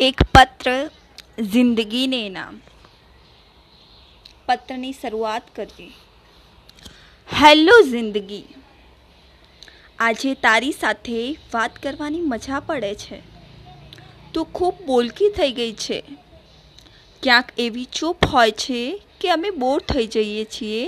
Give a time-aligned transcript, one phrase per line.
[0.00, 0.70] એક પત્ર
[1.46, 2.54] જિંદગીને નામ
[4.44, 5.88] પત્રની શરૂઆત કરીએ
[7.28, 8.38] હેલો જિંદગી
[9.98, 11.18] આજે તારી સાથે
[11.50, 13.18] વાત કરવાની મજા પડે છે
[14.34, 15.98] તું ખૂબ બોલકી થઈ ગઈ છે
[17.22, 18.80] ક્યાંક એવી ચૂપ હોય છે
[19.18, 20.86] કે અમે બોર થઈ જઈએ છીએ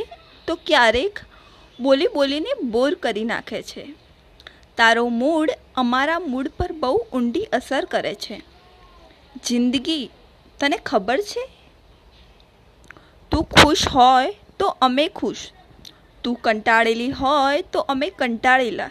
[0.49, 1.21] તો ક્યારેક
[1.79, 3.85] બોલી બોલીને બોર કરી નાખે છે
[4.79, 8.41] તારો મૂડ અમારા મૂડ પર બહુ ઊંડી અસર કરે છે
[9.47, 10.11] જિંદગી
[10.61, 11.45] તને ખબર છે?
[13.33, 15.51] તું ખુશ હોય તો અમે ખુશ.
[16.25, 18.91] તું કંટાળેલી હોય તો અમે કંટાળેલા.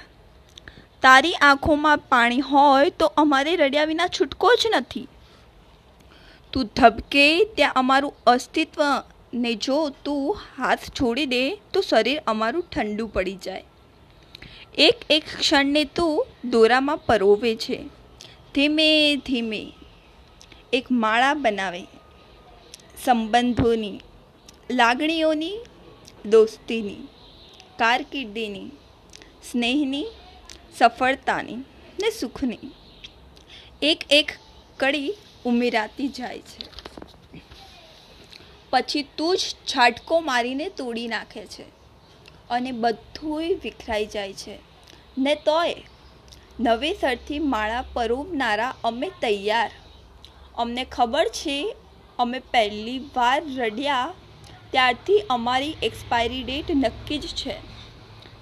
[1.01, 5.07] તારી આંખોમાં પાણી હોય તો અમારે રડ્યા વિના છૂટકો જ નથી.
[6.53, 8.81] તું ધબકે ત્યાં અમારું અસ્તિત્વ
[9.33, 11.43] ને જો તું હાથ છોડી દે
[11.73, 13.63] તો શરીર અમારું ઠંડુ પડી જાય.
[14.77, 17.85] એક એક ક્ષણને તું દોરામાં પરોવે છે.
[18.55, 19.61] ધીમે ધીમે
[20.73, 21.83] એક માળા બનાવે.
[23.05, 24.01] સંબંધોની,
[24.71, 25.57] લાગણીઓની,
[26.25, 27.07] દોસ્તીની,
[27.79, 28.69] કારકિર્દીની,
[29.51, 30.05] સ્નેહની,
[30.77, 31.55] સફળતાની
[32.01, 32.59] ને સુખની.
[33.81, 34.31] એક એક
[34.77, 35.13] કડી
[35.45, 36.69] ઉમેરાતી જાય છે.
[38.69, 41.65] પછી તું જ છાટકો મારીને તોડી નાખે છે
[42.49, 44.59] અને બધુંય વિખરાઈ જાય છે.
[45.17, 45.75] ને તોય
[46.59, 49.71] નવેસરથી માળા પરોવનારા અમે તૈયાર.
[50.61, 51.57] અમને ખબર છે,
[52.19, 54.13] અમે પહેલી વાર રડ્યા,
[54.71, 57.55] ત્યારથી અમારી એક્સપાયરી ડેટ નક્કી જ છે.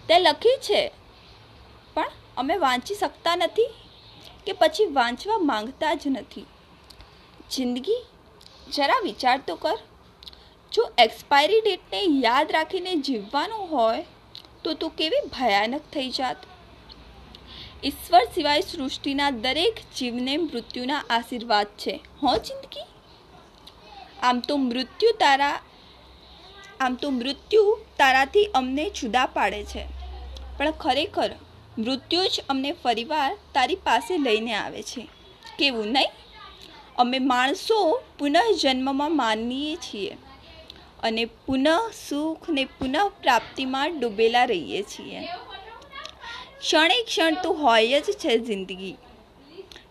[0.08, 0.82] તે લખી છે,
[1.96, 3.70] પણ અમે વાંચી શકતા નથી
[4.46, 6.46] કે પછી વાંચવા માંગતા જ નથી.
[7.52, 8.02] જિંદગી,
[8.74, 9.78] જરા વિચાર તો કર.
[10.72, 14.06] જો એક્સપાયરી ડેટને યાદ રાખીને જીવવાનું હોય,
[14.64, 16.49] તો તું કેવી ભયાનક થઈ જાત.
[17.84, 22.00] ઈશ્વર સિવાય સૃષ્ટિના દરેક જીવને મૃત્યુના આશીર્વાદ છે.
[22.24, 22.84] હો, જિંદગી?
[24.24, 25.60] આમ તો મૃત્યુ તારા,
[26.80, 29.86] આમ તો મૃત્યુ તારાથી અમને જુદા પાડે છે.
[30.58, 31.32] પણ ખરેખર,
[31.78, 35.08] મૃત્યુ જ અમને ફરીવાર તારી પાસે લઈને આવે છે.
[35.60, 36.10] કેવું નહીં?
[36.98, 40.18] અમે માણસો પુનઃજન્મમાં માનીએ છીએ
[41.04, 45.20] અને પુનઃ સુખ ને પુનઃ પ્રાપ્તિમાં ડૂબેલા રહીએ છીએ.
[46.62, 48.98] ક્ષણે ક્ષણ તો હોય જ છે જિંદગી.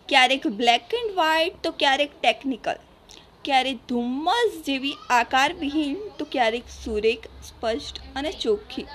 [0.09, 2.79] ક્યારેક બ્લેક એન્ડ વ્હાઇટ તો ક્યારેક ટેકનિકલ
[3.45, 8.87] ક્યારેક ધુમ્મસ જેવી આકારવિહીન તો ક્યારેક સુરેખ, સ્પષ્ટ અને ચોખ્ખી.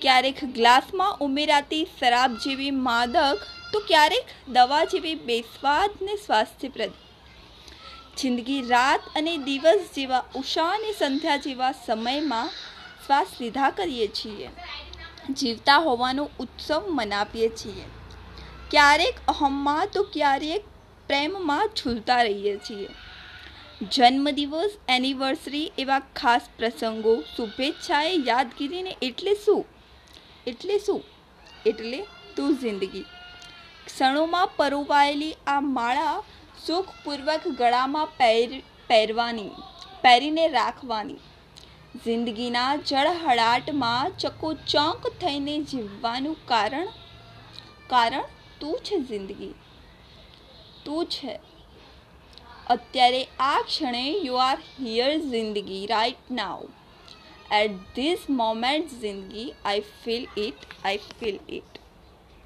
[0.00, 6.92] ક્યારેક ગ્લાસમાં ઉમેરાતી શરાબ જેવી માદક, તો ક્યારેક દવા જેવી બેસ્વાદ ને સ્વાસ્થ્યપ્રદ.
[8.18, 12.50] જિંદગી રાત અને દિવસ જેવા ઉષા અને સંધ્યા જેવા સમયમાં
[13.06, 14.50] શ્વાસ લીધા કરીએ છીએ.
[15.30, 17.84] જીવતા હોવાનો ઉત્સવ મનાવીએ છીએ.
[18.70, 20.64] ક્યારેક અહમમાં તો ક્યારેક
[21.06, 22.88] પ્રેમમાં ઝૂલતા રહીએ છીએ.
[23.82, 29.64] જન્મદિવસ, એનિવર્સરી એવા ખાસ પ્રસંગો, શુભેચ્છાએ યાદગીરીને એટલે શું?
[30.46, 31.02] એટલે શું?
[31.66, 32.06] એટલે
[32.36, 33.04] તું જિંદગી.
[33.86, 36.22] ક્ષણોમાં પરોવાયેલી આ માળા
[36.66, 39.48] સુખપૂર્વક ગળામાં પહેર, પહેરવાની,
[40.02, 41.16] પહેરીને રાખવાની.
[41.94, 46.88] જિંદગીના જળહળાટમાં ચકોચોંક થઈને જીવવાનું કારણ
[47.86, 48.24] કારણ
[48.60, 49.54] તું છે જિંદગી.
[50.84, 51.34] તું છે.
[52.66, 56.66] અત્યારે આ ક્ષણે યુ આર હિયર જિંદગી right now
[57.52, 61.83] at this moment જિંદગી I feel it I feel it